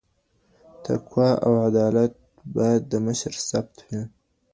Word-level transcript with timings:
تقوی 0.83 1.31
او 1.45 1.53
عدالت 1.67 2.13
بايد 2.55 2.81
د 2.91 2.93
مشر 3.05 3.33
صفت 3.49 3.75
وي. 3.87 4.01